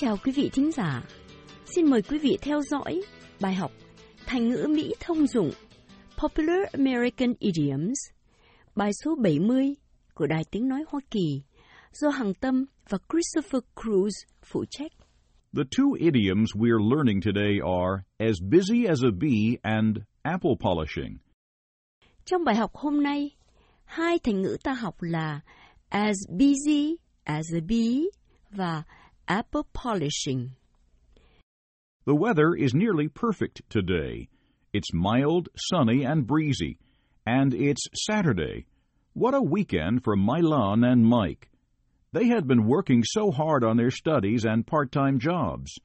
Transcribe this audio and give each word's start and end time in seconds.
chào 0.00 0.16
quý 0.24 0.32
vị 0.32 0.50
thính 0.52 0.72
giả. 0.72 1.02
Xin 1.64 1.90
mời 1.90 2.02
quý 2.02 2.18
vị 2.18 2.38
theo 2.42 2.60
dõi 2.62 3.02
bài 3.40 3.54
học 3.54 3.72
Thành 4.26 4.48
ngữ 4.48 4.66
Mỹ 4.76 4.94
thông 5.00 5.26
dụng 5.26 5.50
Popular 6.16 6.58
American 6.72 7.34
Idioms, 7.38 7.98
bài 8.76 8.90
số 9.04 9.14
70 9.22 9.74
của 10.14 10.26
Đài 10.26 10.42
Tiếng 10.50 10.68
Nói 10.68 10.84
Hoa 10.88 11.00
Kỳ 11.10 11.42
do 11.92 12.08
Hằng 12.08 12.34
Tâm 12.34 12.64
và 12.88 12.98
Christopher 13.12 13.62
Cruz 13.76 14.10
phụ 14.42 14.64
trách. 14.70 14.92
The 15.56 15.62
two 15.78 15.94
idioms 15.98 16.50
we're 16.54 16.94
learning 16.94 17.20
today 17.24 17.58
are 17.64 18.02
as 18.18 18.36
busy 18.52 18.86
as 18.88 19.02
a 19.04 19.12
bee 19.20 19.56
and 19.62 19.96
apple 20.22 20.54
polishing. 20.60 21.16
Trong 22.24 22.44
bài 22.44 22.56
học 22.56 22.70
hôm 22.74 23.02
nay, 23.02 23.30
hai 23.84 24.18
thành 24.18 24.42
ngữ 24.42 24.56
ta 24.64 24.72
học 24.72 24.94
là 25.00 25.40
as 25.88 26.16
busy 26.28 26.96
as 27.24 27.46
a 27.54 27.60
bee 27.68 28.04
và 28.50 28.82
apple 29.30 29.64
polishing. 29.72 30.50
The 32.04 32.16
weather 32.16 32.52
is 32.52 32.74
nearly 32.74 33.06
perfect 33.06 33.62
today. 33.70 34.28
It's 34.72 34.92
mild, 34.92 35.48
sunny, 35.70 36.02
and 36.02 36.26
breezy. 36.26 36.80
And 37.24 37.54
it's 37.54 37.86
Saturday. 37.94 38.66
What 39.12 39.34
a 39.34 39.40
weekend 39.40 40.02
for 40.02 40.16
Milan 40.16 40.82
and 40.82 41.04
Mike. 41.04 41.48
They 42.10 42.26
had 42.26 42.48
been 42.48 42.66
working 42.66 43.04
so 43.04 43.30
hard 43.30 43.62
on 43.62 43.76
their 43.76 43.92
studies 43.92 44.44
and 44.44 44.66
part 44.66 44.90
time 44.90 45.20
jobs. 45.20 45.78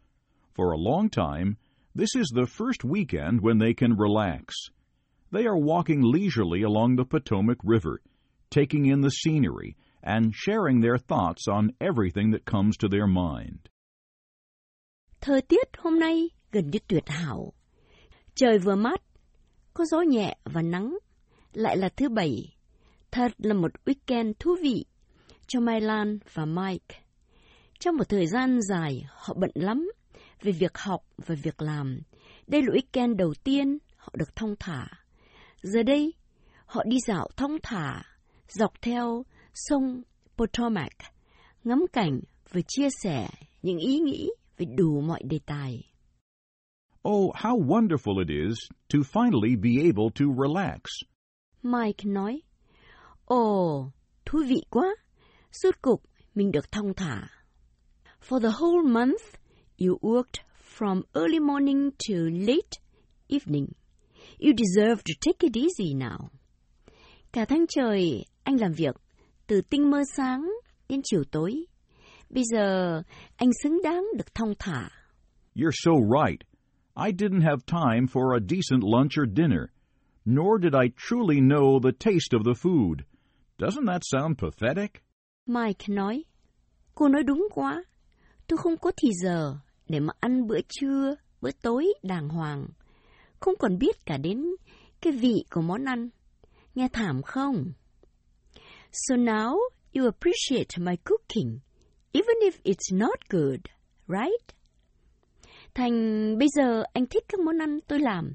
For 0.54 0.72
a 0.72 0.80
long 0.80 1.12
time, 1.12 1.58
this 1.94 2.16
is 2.16 2.32
the 2.34 2.48
first 2.48 2.84
weekend 2.84 3.42
when 3.42 3.60
they 3.60 3.76
can 3.76 3.96
relax. 3.96 4.56
They 5.32 5.46
are 5.46 5.58
walking 5.58 6.02
leisurely 6.02 6.64
along 6.64 6.96
the 6.96 7.06
Potomac 7.06 7.60
River, 7.64 8.02
taking 8.50 8.88
in 8.88 9.02
the 9.02 9.12
scenery 9.12 9.78
and 10.06 10.34
sharing 10.34 10.82
their 10.82 10.98
thoughts 11.08 11.48
on 11.48 11.68
everything 11.80 12.32
that 12.32 12.46
comes 12.46 12.78
to 12.82 12.88
their 12.92 13.08
mind. 13.08 13.60
Thời 15.22 15.42
tiết 15.42 15.68
hôm 15.78 16.00
nay 16.00 16.30
gần 16.52 16.70
như 16.70 16.80
tuyệt 16.88 17.04
hảo. 17.08 17.54
Trời 18.36 18.60
vừa 18.60 18.76
mát, 18.76 19.02
có 19.74 19.86
gió 19.86 20.02
nhẹ 20.02 20.38
và 20.44 20.62
nắng. 20.62 20.98
Lại 21.54 21.78
là 21.78 21.90
thứ 21.90 22.10
bảy. 22.10 22.56
Thật 23.12 23.32
là 23.38 23.54
một 23.54 23.72
weekend 23.86 24.34
thú 24.40 24.56
vị 24.62 24.86
cho 25.48 25.60
Mai 25.60 25.82
Lan 25.82 26.20
và 26.34 26.46
Mike. 26.46 27.02
Trong 27.80 27.98
một 27.98 28.10
thời 28.10 28.28
gian 28.28 28.60
dài, 28.62 29.06
họ 29.10 29.34
bận 29.40 29.52
lắm 29.54 29.92
về 30.42 30.52
việc 30.52 30.78
học 30.78 31.02
và 31.18 31.36
việc 31.44 31.62
làm. 31.62 32.02
Đây 32.48 32.62
là 32.62 32.74
weekend 32.74 33.16
đầu 33.16 33.34
tiên 33.44 33.78
họ 33.98 34.14
được 34.18 34.36
thong 34.36 34.56
thả. 34.60 34.88
Giờ 35.62 35.84
đây, 35.84 36.14
họ 36.66 36.84
đi 36.84 36.98
dạo 37.08 37.28
thong 37.38 37.58
thả, 37.64 38.04
dọc 38.48 38.82
theo 38.82 39.24
sông 39.56 40.02
Potomac, 40.38 40.92
ngắm 41.64 41.86
cảnh 41.94 42.20
và 42.50 42.62
chia 42.68 42.88
sẻ 43.04 43.28
những 43.62 43.78
ý 43.78 44.00
nghĩ 44.00 44.30
về 44.58 44.66
đủ 44.78 45.02
mọi 45.02 45.22
đề 45.24 45.40
tài. 45.46 45.84
Oh, 47.10 47.36
how 47.36 47.58
wonderful 47.58 48.20
it 48.20 48.48
is 48.48 48.58
to 48.94 49.00
finally 49.00 49.56
be 49.56 49.84
able 49.84 50.10
to 50.16 50.26
relax. 50.44 50.82
Mike 51.64 52.04
nói, 52.06 52.42
Ồ, 53.26 53.92
thú 54.26 54.40
vị 54.48 54.62
quá, 54.70 54.96
suốt 55.52 55.82
cục 55.82 56.04
mình 56.36 56.52
được 56.52 56.72
thong 56.72 56.94
thả. 56.94 57.28
For 58.28 58.40
the 58.40 58.50
whole 58.60 58.92
month, 58.92 59.22
you 59.78 59.98
worked 60.02 60.44
from 60.78 61.02
early 61.14 61.40
morning 61.40 61.92
to 61.92 62.16
late 62.48 62.80
evening. 63.28 63.68
You 64.40 64.52
deserve 64.58 65.04
to 65.06 65.14
take 65.22 65.48
it 65.48 65.56
easy 65.56 65.94
now. 65.94 66.30
Cả 67.32 67.46
tháng 67.46 67.66
trời, 67.70 68.26
anh 68.44 68.56
làm 68.60 68.72
việc 68.72 68.96
từ 69.48 69.62
tinh 69.62 69.92
mơ 69.92 70.04
sáng 70.16 70.52
đến 70.90 71.02
chiều 71.04 71.24
tối. 71.32 71.66
Bây 72.30 72.44
giờ, 72.44 73.02
anh 73.36 73.50
xứng 73.64 73.82
đáng 73.84 74.06
được 74.18 74.36
thong 74.36 74.54
thả. 74.60 74.90
You're 75.56 75.72
so 75.74 75.92
right. 75.92 76.42
I 76.96 77.12
didn't 77.12 77.42
have 77.42 77.66
time 77.68 78.08
for 78.08 78.34
a 78.34 78.40
decent 78.50 78.84
lunch 78.84 79.12
or 79.22 79.28
dinner, 79.38 79.64
nor 80.26 80.62
did 80.64 80.74
I 80.74 80.90
truly 80.98 81.40
know 81.40 81.80
the 81.84 81.92
taste 82.00 82.32
of 82.32 82.44
the 82.46 82.54
food. 82.64 82.96
Doesn't 83.58 83.86
that 83.88 84.02
sound 84.04 84.38
pathetic? 84.38 84.92
Mike 85.46 85.86
nói, 85.88 86.24
cô 86.96 87.08
nói 87.08 87.24
đúng 87.24 87.48
quá. 87.52 87.84
Tôi 88.48 88.58
không 88.58 88.78
có 88.78 88.92
thì 88.98 89.10
giờ 89.24 89.56
để 89.90 90.00
mà 90.00 90.14
ăn 90.20 90.48
bữa 90.48 90.60
trưa, 90.68 91.16
bữa 91.42 91.52
tối 91.62 91.94
đàng 92.04 92.30
hoàng. 92.30 92.68
Không 93.40 93.54
còn 93.60 93.78
biết 93.78 94.06
cả 94.06 94.18
đến 94.18 94.46
cái 95.02 95.14
vị 95.14 95.46
của 95.52 95.62
món 95.62 95.86
ăn. 95.86 96.10
Nghe 96.76 96.88
thảm 96.94 97.22
không? 97.22 97.72
So 98.98 99.18
now 99.18 99.58
you 99.92 100.08
appreciate 100.08 100.80
my 100.80 100.96
cooking, 101.04 101.62
even 102.14 102.36
if 102.44 102.62
it's 102.64 102.94
not 102.94 103.28
good, 103.30 103.68
right? 104.08 104.54
Thành 105.74 106.38
bây 106.38 106.48
giờ 106.50 106.84
anh 106.94 107.06
thích 107.06 107.24
các 107.28 107.40
món 107.40 107.58
ăn 107.62 107.80
tôi 107.88 108.00
làm, 108.00 108.34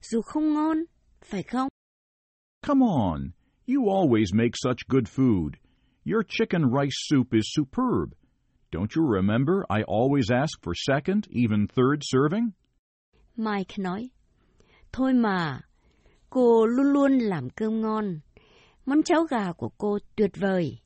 dù 0.00 0.20
không 0.22 0.54
ngon, 0.54 0.84
phải 1.24 1.42
không? 1.42 1.68
Come 2.66 2.84
on. 2.86 3.30
You 3.66 3.88
always 3.88 4.34
make 4.34 4.52
such 4.54 4.86
good 4.88 5.04
food. 5.04 5.50
Your 6.04 6.22
chicken 6.28 6.62
rice 6.70 6.96
soup 7.08 7.32
is 7.32 7.44
superb. 7.46 8.12
Don't 8.70 8.94
you 8.96 9.06
remember 9.14 9.64
I 9.70 9.82
always 9.82 10.30
ask 10.30 10.60
for 10.62 10.74
second, 10.74 11.26
even 11.30 11.66
third 11.66 12.02
serving? 12.02 12.50
Mike 13.36 13.78
nói, 13.78 14.10
thôi 14.92 15.12
mà, 15.14 15.60
cô 16.30 16.66
luôn 16.66 16.86
luôn 16.92 17.18
làm 17.18 17.50
cơm 17.50 17.80
ngon. 17.80 18.20
Món 18.86 19.02
cháo 19.02 19.24
gà 19.24 19.52
của 19.52 19.68
cô 19.68 19.98
tuyệt 20.16 20.30
vời. 20.36 20.78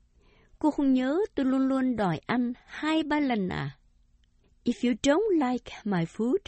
Cô 0.58 0.70
không 0.70 0.92
nhớ 0.92 1.18
tôi 1.34 1.46
luôn 1.46 1.68
luôn 1.68 1.96
đòi 1.96 2.20
ăn 2.26 2.52
hai 2.66 3.02
ba 3.02 3.20
lần 3.20 3.48
à? 3.48 3.78
If 4.64 4.88
you 4.88 4.94
don't 5.02 5.50
like 5.50 5.72
my 5.84 6.04
food, 6.04 6.38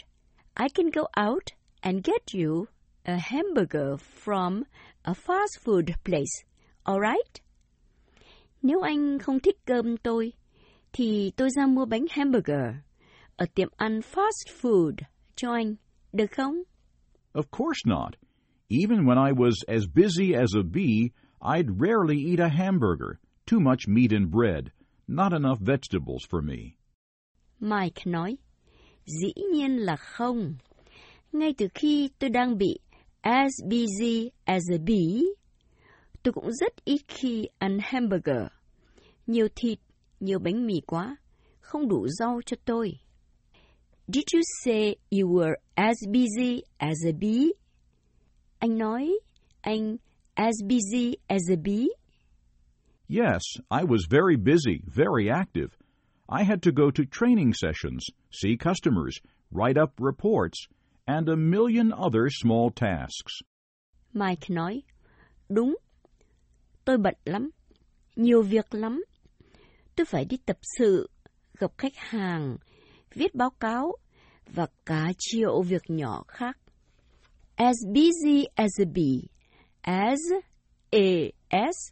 I 0.59 0.69
can 0.75 0.89
go 0.89 1.01
out 1.29 1.43
and 1.81 2.05
get 2.07 2.21
you 2.33 2.65
a 3.03 3.17
hamburger 3.21 3.99
from 4.25 4.63
a 5.03 5.13
fast 5.13 5.59
food 5.63 5.83
place, 6.03 6.45
alright? 6.83 7.41
Nếu 8.61 8.81
anh 8.81 9.19
không 9.19 9.39
thích 9.39 9.55
cơm 9.65 9.97
tôi, 9.97 10.33
thì 10.93 11.31
tôi 11.35 11.49
ra 11.55 11.67
mua 11.67 11.85
bánh 11.85 12.05
hamburger 12.09 12.75
ở 13.35 13.45
tiệm 13.55 13.69
ăn 13.77 13.99
fast 13.99 14.61
food 14.61 14.93
cho 15.35 15.53
anh, 15.53 15.75
được 16.13 16.31
không? 16.31 16.55
Of 17.33 17.43
course 17.51 17.81
not. 17.85 18.13
Even 18.69 19.05
when 19.05 19.17
I 19.27 19.31
was 19.31 19.53
as 19.67 19.83
busy 19.95 20.33
as 20.33 20.49
a 20.55 20.63
bee, 20.73 21.09
I'd 21.41 21.81
rarely 21.81 22.17
eat 22.17 22.39
a 22.39 22.49
hamburger. 22.49 23.19
Too 23.45 23.59
much 23.59 23.87
meat 23.87 24.11
and 24.11 24.29
bread. 24.31 24.71
Not 25.07 25.33
enough 25.33 25.59
vegetables 25.59 26.23
for 26.29 26.41
me. 26.41 26.75
Mike 27.59 28.05
nói, 28.05 28.37
dĩ 29.05 29.33
nhiên 29.53 29.77
là 29.77 29.95
không. 29.95 30.55
Ngay 31.31 31.53
từ 31.57 31.67
khi 31.73 32.09
tôi 32.19 32.29
đang 32.29 32.57
bị 32.57 32.79
as 33.21 33.51
busy 33.63 34.31
as 34.45 34.63
a 34.71 34.77
bee, 34.77 35.21
tôi 36.23 36.33
cũng 36.33 36.51
rất 36.51 36.85
ít 36.85 37.01
khi 37.07 37.47
ăn 37.57 37.79
hamburger. 37.81 38.47
Nhiều 39.27 39.47
thịt, 39.55 39.79
nhiều 40.19 40.39
bánh 40.39 40.67
mì 40.67 40.81
quá, 40.87 41.15
không 41.59 41.87
đủ 41.87 42.07
rau 42.07 42.41
cho 42.45 42.57
tôi. 42.65 42.99
Did 44.07 44.23
you 44.33 44.41
say 44.63 44.95
you 45.11 45.29
were 45.29 45.55
as 45.75 45.97
busy 46.07 46.63
as 46.77 46.97
a 47.05 47.11
bee? 47.21 47.51
Anh 48.59 48.77
nói, 48.77 49.19
anh 49.61 49.97
as 50.39 50.61
busy 50.65 51.17
as 51.29 51.41
a 51.51 51.57
bee? 51.57 51.93
Yes, 53.09 53.41
I 53.69 53.83
was 53.83 54.07
very 54.09 54.37
busy, 54.37 54.81
very 54.85 55.29
active. 55.29 55.75
I 56.29 56.43
had 56.43 56.61
to 56.61 56.71
go 56.71 56.91
to 56.91 57.05
training 57.05 57.53
sessions, 57.53 58.05
see 58.31 58.55
customers, 58.55 59.19
write 59.51 59.77
up 59.77 59.91
reports, 59.99 60.67
and 61.05 61.27
a 61.27 61.35
million 61.35 61.91
other 61.91 62.29
small 62.29 62.69
tasks. 62.69 63.41
Mike 64.13 64.49
nói, 64.49 64.83
đúng, 65.49 65.75
tôi 66.85 66.97
bận 66.97 67.15
lắm, 67.25 67.49
nhiều 68.15 68.41
việc 68.41 68.73
lắm. 68.73 69.03
Tôi 69.95 70.05
phải 70.05 70.25
đi 70.25 70.37
tập 70.45 70.57
sự, 70.77 71.09
gặp 71.59 71.71
khách 71.77 71.95
hàng, 71.95 72.57
viết 73.13 73.35
báo 73.35 73.49
cáo 73.49 73.91
và 74.47 74.67
cả 74.85 75.11
triệu 75.17 75.61
việc 75.61 75.83
nhỏ 75.87 76.23
khác. 76.27 76.57
As 77.55 77.75
busy 77.87 78.45
as 78.55 78.71
a 78.79 78.85
bee, 78.85 79.38
as 79.89 80.21
a 80.93 81.33
s 81.49 81.91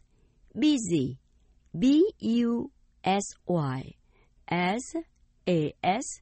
busy, 0.56 1.18
b 1.76 2.08
u 2.20 2.70
s 3.02 3.24
y, 3.44 3.92
as 4.46 4.84
a 5.48 5.74
s 5.82 6.20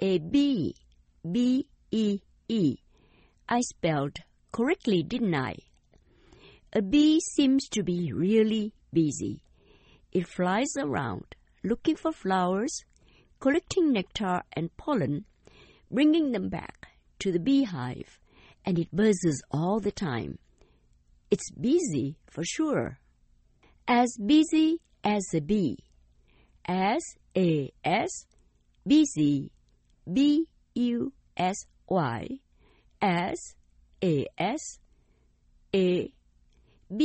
a 0.00 0.18
b 0.18 0.74
b 1.30 1.68
e 1.92 2.18
e. 2.48 2.76
I 3.48 3.60
spelled 3.60 4.18
correctly, 4.50 5.04
didn't 5.04 5.36
I? 5.36 5.54
A 6.72 6.82
bee 6.82 7.20
seems 7.20 7.68
to 7.68 7.84
be 7.84 8.12
really 8.12 8.72
busy. 8.92 9.42
It 10.10 10.26
flies 10.26 10.72
around 10.76 11.36
looking 11.62 11.94
for 11.94 12.10
flowers, 12.10 12.84
collecting 13.38 13.92
nectar 13.92 14.42
and 14.54 14.76
pollen, 14.76 15.24
bringing 15.88 16.32
them 16.32 16.48
back 16.48 16.88
to 17.20 17.30
the 17.30 17.38
beehive, 17.38 18.18
and 18.64 18.76
it 18.76 18.88
buzzes 18.90 19.40
all 19.52 19.78
the 19.78 19.92
time. 19.92 20.40
It's 21.36 21.50
busy 21.50 22.16
for 22.30 22.44
sure. 22.46 22.98
As 23.86 24.16
busy 24.18 24.78
as 25.04 25.34
a 25.34 25.40
bee. 25.40 25.76
As 26.64 27.02
a 27.36 27.70
s 27.84 28.26
busy, 28.86 29.50
B-U-S-Y, 30.06 31.08
S-A-S, 33.02 34.62
A, 35.74 36.08
B, 36.88 37.02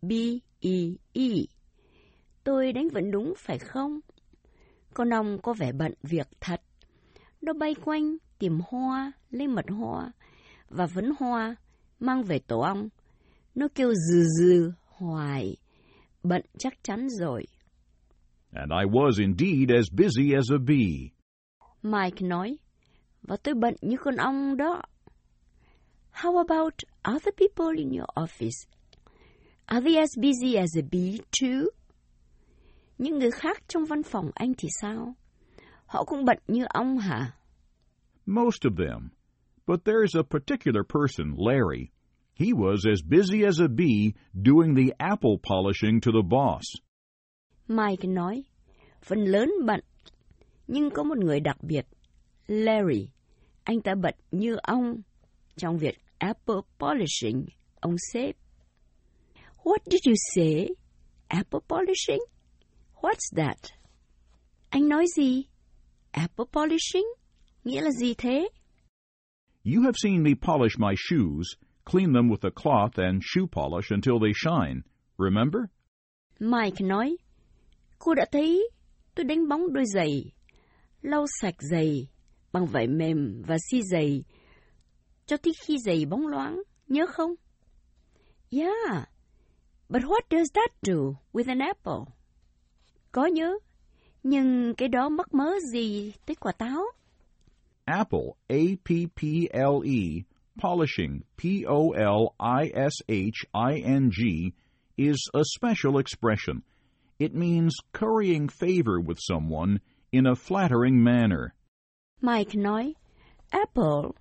B-E-E. 0.00 1.46
Tôi 2.44 2.72
đánh 2.72 2.88
vẫn 2.88 3.10
đúng 3.10 3.34
phải 3.38 3.58
không? 3.58 4.00
Con 4.94 5.10
ong 5.10 5.38
có 5.42 5.52
vẻ 5.52 5.72
bận 5.72 5.94
việc 6.02 6.28
thật. 6.40 6.62
Nó 7.40 7.52
bay 7.52 7.74
quanh 7.84 8.16
tìm 8.38 8.60
hoa, 8.68 9.12
lấy 9.30 9.48
mật 9.48 9.66
hoa 9.70 10.12
và 10.68 10.86
vấn 10.86 11.12
hoa 11.18 11.56
mang 12.00 12.22
về 12.22 12.38
tổ 12.38 12.60
ong. 12.60 12.88
Nó 13.54 13.68
kêu 13.74 13.92
dừ 13.94 14.24
dừ 14.38 14.72
hoài. 14.86 15.56
Bận 16.22 16.42
chắc 16.58 16.72
chắn 16.82 17.08
rồi. 17.20 17.44
And 18.52 18.70
I 18.72 18.84
was 18.84 19.18
indeed 19.18 19.70
as 19.78 19.86
busy 19.92 20.32
as 20.34 20.50
a 20.52 20.58
bee. 20.66 21.10
Mike 21.82 22.26
nói, 22.26 22.56
và 23.22 23.36
tôi 23.36 23.54
bận 23.54 23.74
như 23.82 23.96
con 23.96 24.16
ong 24.16 24.56
đó. 24.56 24.82
How 26.12 26.36
about 26.36 26.74
other 27.02 27.34
people 27.36 27.76
in 27.76 27.90
your 27.90 28.08
office? 28.14 28.66
Are 29.66 29.80
they 29.80 29.96
as 29.96 30.10
busy 30.16 30.54
as 30.54 30.70
a 30.76 30.82
bee 30.92 31.18
too? 31.40 31.70
Những 32.98 33.18
người 33.18 33.30
khác 33.30 33.62
trong 33.68 33.84
văn 33.84 34.02
phòng 34.02 34.30
anh 34.34 34.52
thì 34.58 34.68
sao? 34.80 35.14
Họ 35.86 36.04
cũng 36.04 36.24
bận 36.24 36.38
như 36.48 36.64
ong 36.68 36.98
hả? 36.98 37.32
Most 38.26 38.62
of 38.64 38.76
them. 38.76 39.08
But 39.66 39.80
there's 39.84 40.14
a 40.18 40.22
particular 40.22 40.82
person, 40.88 41.34
Larry. 41.36 41.88
He 42.34 42.52
was 42.52 42.84
as 42.92 43.02
busy 43.02 43.44
as 43.44 43.60
a 43.60 43.68
bee 43.68 44.14
doing 44.42 44.74
the 44.74 44.92
apple 44.98 45.38
polishing 45.38 46.00
to 46.00 46.10
the 46.10 46.22
boss. 46.22 46.64
Mike 47.68 48.04
nói, 48.08 48.42
phần 49.02 49.18
lớn 49.18 49.52
bận, 49.66 49.80
nhưng 50.66 50.90
có 50.90 51.02
một 51.02 51.18
người 51.18 51.40
đặc 51.40 51.56
biệt, 51.62 51.86
Larry. 52.46 53.08
Anh 53.64 53.80
ta 53.80 53.94
bận 53.94 54.14
như 54.30 54.56
ong 54.62 55.00
trong 55.56 55.78
việc 55.78 55.98
apple 56.18 56.60
polishing, 56.78 57.46
ông 57.80 57.96
sếp. 58.12 58.36
What 59.64 59.78
did 59.86 60.00
you 60.06 60.14
say? 60.34 60.68
Apple 61.28 61.60
polishing? 61.68 62.20
What's 63.02 63.30
that? 63.36 63.58
Anh 64.70 64.88
nói 64.88 65.06
gì? 65.16 65.44
Apple 66.10 66.44
polishing? 66.52 67.06
Nghĩa 67.64 67.80
là 67.80 67.90
gì 67.90 68.14
thế? 68.14 68.48
You 69.64 69.82
have 69.82 69.94
seen 70.02 70.22
me 70.22 70.30
polish 70.40 70.78
my 70.78 70.94
shoes, 70.96 71.46
clean 71.84 72.12
them 72.12 72.28
with 72.28 72.44
a 72.44 72.50
cloth 72.50 72.98
and 72.98 73.22
shoe 73.22 73.46
polish 73.46 73.90
until 73.90 74.18
they 74.18 74.32
shine. 74.34 74.82
Remember? 75.18 75.62
Mike 76.40 76.84
nói, 76.84 77.16
cô 77.98 78.14
đã 78.14 78.26
thấy 78.32 78.70
tôi 79.14 79.24
đánh 79.24 79.48
bóng 79.48 79.72
đôi 79.72 79.84
giày, 79.94 80.32
lau 81.02 81.26
sạch 81.40 81.54
giày 81.58 82.08
bằng 82.52 82.66
vải 82.66 82.86
mềm 82.86 83.42
và 83.46 83.56
xi 83.70 83.82
giày 83.82 84.24
cho 85.26 85.36
tới 85.36 85.52
khi 85.66 85.78
giày 85.86 86.04
bóng 86.04 86.26
loáng, 86.26 86.62
nhớ 86.88 87.06
không? 87.06 87.34
Yeah, 88.50 89.08
but 89.88 90.02
what 90.02 90.20
does 90.30 90.48
that 90.54 90.70
do 90.82 90.94
with 91.32 91.48
an 91.48 91.58
apple? 91.58 92.12
Có 93.12 93.26
nhớ, 93.26 93.58
nhưng 94.22 94.74
cái 94.74 94.88
đó 94.88 95.08
mắc 95.08 95.34
mớ 95.34 95.50
gì 95.72 96.12
tới 96.26 96.34
quả 96.34 96.52
táo? 96.52 96.84
Apple, 97.84 98.32
A-P-P-L-E, 98.48 100.22
polishing, 100.58 101.24
P-O-L-I-S-H-I-N-G, 101.36 102.44
is 104.96 105.28
a 105.34 105.44
special 105.44 105.98
expression. 105.98 106.62
It 107.18 107.34
means 107.34 107.74
currying 107.92 108.48
favor 108.48 109.00
with 109.00 109.18
someone 109.20 109.80
in 110.12 110.26
a 110.26 110.36
flattering 110.36 111.02
manner. 111.02 111.54
Mike 112.20 112.54
nói, 112.54 112.94
apple, 113.52 114.14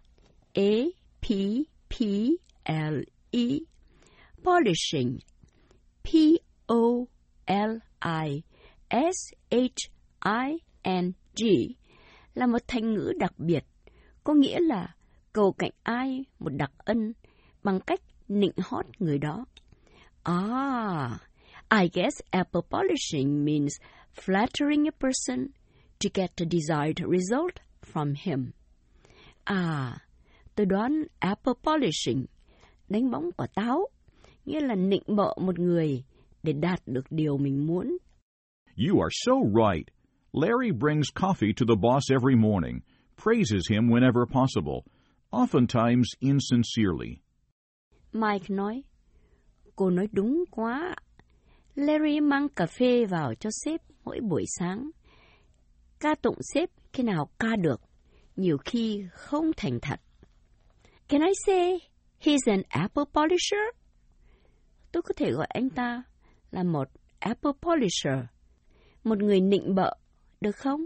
A-P-P-L-E, 0.57 1.67
polishing, 4.43 5.21
P-O-L-I-S-H-I-N-G, 6.03 7.03
là 12.35 12.47
một 12.47 12.61
thành 12.67 12.93
ngữ 12.93 13.13
đặc 13.19 13.33
biệt, 13.39 13.65
có 14.23 14.33
nghĩa 14.33 14.59
là 14.59 14.95
cầu 15.33 15.51
cạnh 15.51 15.71
ai 15.83 16.25
một 16.39 16.49
đặc 16.49 16.71
ân 16.77 17.13
bằng 17.63 17.79
cách 17.79 17.99
nịnh 18.27 18.51
hót 18.63 18.85
người 18.99 19.17
đó. 19.17 19.45
Ah, 20.23 21.21
I 21.81 21.89
guess 21.93 22.21
apple 22.31 22.61
polishing 22.69 23.45
means 23.45 23.73
flattering 24.15 24.87
a 24.87 24.91
person 24.99 25.47
to 26.03 26.09
get 26.13 26.31
a 26.37 26.45
desired 26.51 27.01
result 27.11 27.55
from 27.93 28.13
him. 28.23 28.51
À, 29.43 29.97
tôi 30.55 30.65
đoán 30.65 31.03
apple 31.19 31.53
polishing, 31.63 32.25
đánh 32.89 33.11
bóng 33.11 33.31
quả 33.37 33.47
táo, 33.55 33.87
nghĩa 34.45 34.59
là 34.59 34.75
nịnh 34.75 35.03
bợ 35.07 35.35
một 35.41 35.59
người 35.59 36.03
để 36.43 36.53
đạt 36.53 36.79
được 36.85 37.05
điều 37.09 37.37
mình 37.37 37.67
muốn. 37.67 37.97
You 38.77 39.01
are 39.01 39.11
so 39.11 39.33
right. 39.43 39.87
Larry 40.33 40.71
brings 40.71 41.09
coffee 41.15 41.53
to 41.57 41.65
the 41.67 41.75
boss 41.75 42.11
every 42.11 42.35
morning, 42.35 42.79
praises 43.23 43.71
him 43.71 43.89
whenever 43.89 44.25
possible, 44.25 44.81
oftentimes 45.33 46.05
insincerely. 46.19 47.21
Mike 48.13 48.45
nói, 48.49 48.83
cô 49.75 49.89
nói 49.89 50.07
đúng 50.11 50.43
quá. 50.51 50.95
Larry 51.75 52.19
mang 52.19 52.49
cà 52.49 52.65
phê 52.65 53.05
vào 53.05 53.35
cho 53.35 53.49
sếp 53.53 53.81
mỗi 54.05 54.19
buổi 54.29 54.43
sáng. 54.47 54.89
Ca 55.99 56.15
tụng 56.15 56.37
sếp 56.53 56.69
khi 56.93 57.03
nào 57.03 57.29
ca 57.39 57.55
được, 57.55 57.81
nhiều 58.35 58.57
khi 58.65 59.05
không 59.11 59.51
thành 59.57 59.79
thật. 59.81 59.99
Can 61.07 61.21
I 61.21 61.33
say 61.45 61.79
he's 62.23 62.51
an 62.51 62.61
apple 62.69 63.03
polisher? 63.13 63.67
Tôi 64.91 65.01
có 65.03 65.13
thể 65.17 65.31
gọi 65.31 65.47
anh 65.49 65.69
ta 65.69 66.03
là 66.51 66.63
một 66.63 66.87
apple 67.19 67.51
polisher, 67.61 68.25
một 69.03 69.17
người 69.17 69.41
nịnh 69.41 69.75
bợ, 69.75 69.93
được 70.41 70.55
không? 70.55 70.81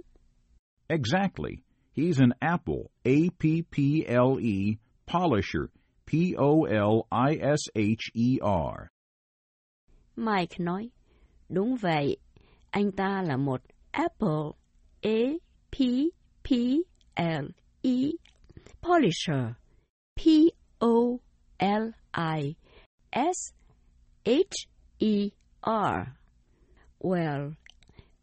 Exactly. 0.87 1.51
He's 1.97 2.19
an 2.19 2.33
apple, 2.43 2.91
A-P-P-L-E, 3.05 4.77
polisher, 5.07 5.69
P-O-L-I-S-H-E-R. 6.05 6.69
Mike 10.15 10.59
nói, 10.59 10.89
đúng 11.49 11.75
vậy, 11.75 12.17
anh 12.69 12.91
ta 12.91 13.21
là 13.21 13.37
một 13.37 13.61
apple, 13.91 14.51
A-P-P-L-E, 15.01 15.41
polisher, 18.81 19.55
P-O-L-I-S-H-E-R. 20.15 21.17
Well, 26.99 27.53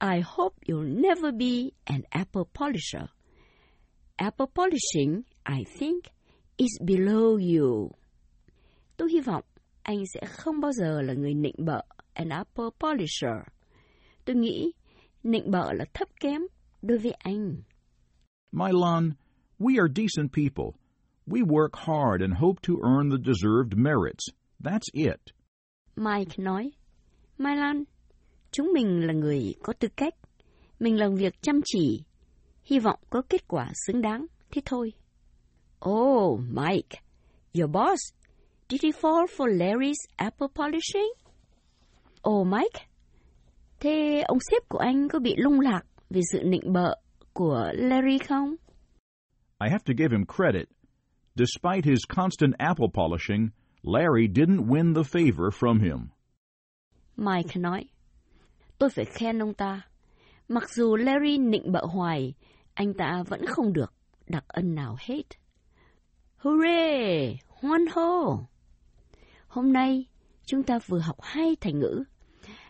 I 0.00 0.20
hope 0.20 0.54
you'll 0.66 1.00
never 1.00 1.32
be 1.32 1.72
an 1.86 2.04
apple 2.12 2.44
polisher. 2.54 3.08
Apple 4.16 4.46
polishing, 4.46 5.24
I 5.44 5.64
think, 5.78 6.04
is 6.56 6.80
below 6.80 7.36
you. 7.36 7.90
Tôi 8.96 9.08
hy 9.12 9.20
vọng 9.20 9.44
anh 9.82 10.04
sẽ 10.14 10.20
không 10.26 10.60
bao 10.60 10.72
giờ 10.72 11.02
là 11.02 11.14
người 11.14 11.34
nịnh 11.34 11.54
bợ 11.58 11.82
an 12.12 12.28
apple 12.28 12.64
polisher. 12.80 13.38
Tôi 14.24 14.36
nghĩ 14.36 14.72
nịnh 15.22 15.50
bợ 15.50 15.72
là 15.72 15.84
thấp 15.94 16.08
kém 16.20 16.42
đối 16.82 16.98
với 16.98 17.12
anh. 17.12 17.62
Milan, 18.52 19.12
we 19.58 19.80
are 19.80 19.92
decent 19.96 20.32
people. 20.32 20.78
We 21.26 21.42
work 21.42 21.72
hard 21.72 22.22
and 22.22 22.34
hope 22.34 22.60
to 22.68 22.74
earn 22.88 23.10
the 23.10 23.18
deserved 23.32 23.76
merits. 23.76 24.24
That's 24.60 24.88
it. 24.92 25.20
Mike 25.96 26.38
nói, 26.38 26.70
Mai 27.38 27.56
Lan, 27.56 27.84
chúng 28.50 28.72
mình 28.74 29.06
là 29.06 29.12
người 29.12 29.54
có 29.62 29.72
tư 29.72 29.88
cách. 29.96 30.14
Mình 30.80 30.98
làm 30.98 31.14
việc 31.14 31.42
chăm 31.42 31.60
chỉ, 31.64 32.04
hy 32.64 32.78
vọng 32.78 33.00
có 33.10 33.22
kết 33.28 33.48
quả 33.48 33.70
xứng 33.86 34.02
đáng, 34.02 34.26
thế 34.50 34.62
thôi. 34.64 34.92
Oh, 35.88 36.40
Mike, 36.40 37.00
your 37.58 37.70
boss, 37.70 38.00
did 38.68 38.82
he 38.82 38.90
fall 38.90 39.26
for 39.26 39.48
Larry's 39.56 40.08
apple 40.16 40.48
polishing? 40.54 41.12
Oh, 42.30 42.46
Mike, 42.46 42.86
thế 43.80 44.22
ông 44.26 44.38
sếp 44.50 44.68
của 44.68 44.78
anh 44.78 45.08
có 45.08 45.18
bị 45.18 45.34
lung 45.36 45.60
lạc 45.60 45.82
vì 46.10 46.20
sự 46.32 46.42
nịnh 46.44 46.72
bợ 46.72 46.94
của 47.32 47.72
Larry 47.74 48.18
không? 48.18 48.54
I 49.60 49.70
have 49.70 49.84
to 49.86 49.94
give 49.98 50.16
him 50.16 50.24
credit. 50.26 50.68
Despite 51.34 51.84
his 51.84 51.98
constant 52.16 52.54
apple 52.58 52.88
polishing, 52.94 53.48
Larry 53.82 54.28
didn't 54.28 54.68
win 54.68 54.94
the 54.94 55.02
favor 55.02 55.50
from 55.50 55.80
him. 55.80 56.08
Mike 57.16 57.60
nói, 57.60 57.84
tôi 58.78 58.90
phải 58.90 59.04
khen 59.04 59.38
ông 59.42 59.54
ta. 59.54 59.82
Mặc 60.48 60.70
dù 60.70 60.96
Larry 60.96 61.38
nịnh 61.38 61.72
bợ 61.72 61.84
hoài, 61.86 62.34
anh 62.74 62.94
ta 62.94 63.22
vẫn 63.28 63.46
không 63.46 63.72
được 63.72 63.94
đặc 64.26 64.44
ân 64.48 64.74
nào 64.74 64.96
hết. 65.00 65.22
Hooray! 66.36 67.38
Hoan 67.48 67.86
hô! 67.92 68.38
Hôm 69.46 69.72
nay, 69.72 70.06
chúng 70.46 70.62
ta 70.62 70.78
vừa 70.86 70.98
học 70.98 71.16
hai 71.22 71.56
thành 71.60 71.78
ngữ. 71.78 72.04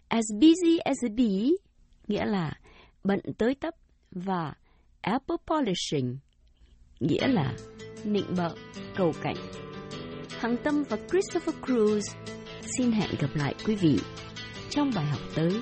As 0.09 0.25
busy 0.41 0.79
as 0.79 0.97
a 1.03 1.09
bee, 1.17 1.51
nghĩa 2.07 2.25
là 2.25 2.59
bận 3.05 3.21
tới 3.39 3.55
tấp, 3.55 3.75
và 4.11 4.55
apple 5.01 5.37
polishing, 5.47 6.19
nghĩa 7.01 7.27
là 7.29 7.55
nịnh 8.05 8.35
bợ, 8.37 8.55
cầu 8.97 9.13
cảnh. 9.23 9.37
Hằng 10.39 10.57
Tâm 10.65 10.83
và 10.89 10.97
Christopher 11.11 11.55
Cruz 11.63 12.01
xin 12.79 12.93
hẹn 12.93 13.11
gặp 13.21 13.31
lại 13.35 13.55
quý 13.67 13.75
vị 13.75 13.99
trong 14.71 14.91
bài 14.95 15.07
học 15.07 15.21
tới. 15.35 15.61